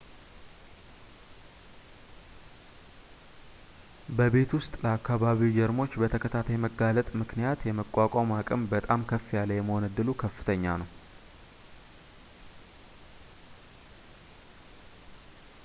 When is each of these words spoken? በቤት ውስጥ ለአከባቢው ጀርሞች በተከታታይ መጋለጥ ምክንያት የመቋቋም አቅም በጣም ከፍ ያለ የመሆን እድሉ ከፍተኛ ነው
በቤት 4.17 4.51
ውስጥ 4.57 4.71
ለአከባቢው 4.83 5.53
ጀርሞች 5.57 5.97
በተከታታይ 6.03 6.57
መጋለጥ 6.63 7.05
ምክንያት 7.21 7.59
የመቋቋም 7.69 8.33
አቅም 8.39 8.63
በጣም 8.73 9.05
ከፍ 9.11 9.27
ያለ 9.39 9.53
የመሆን 9.59 9.87
እድሉ 9.89 10.07
ከፍተኛ 10.23 10.77
ነው 10.83 10.89